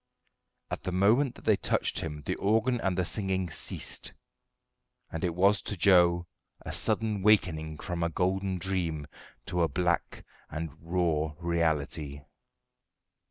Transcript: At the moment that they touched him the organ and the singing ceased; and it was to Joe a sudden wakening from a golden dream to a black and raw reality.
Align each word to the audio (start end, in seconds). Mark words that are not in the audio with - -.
At 0.71 0.81
the 0.81 0.91
moment 0.91 1.35
that 1.35 1.45
they 1.45 1.57
touched 1.57 1.99
him 1.99 2.23
the 2.25 2.33
organ 2.37 2.81
and 2.81 2.97
the 2.97 3.05
singing 3.05 3.51
ceased; 3.51 4.11
and 5.11 5.23
it 5.23 5.35
was 5.35 5.61
to 5.61 5.77
Joe 5.77 6.25
a 6.61 6.71
sudden 6.71 7.21
wakening 7.21 7.77
from 7.77 8.01
a 8.01 8.09
golden 8.09 8.57
dream 8.57 9.05
to 9.45 9.61
a 9.61 9.67
black 9.67 10.25
and 10.49 10.71
raw 10.81 11.35
reality. 11.37 12.21